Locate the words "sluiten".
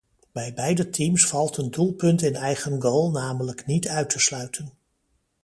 4.19-4.73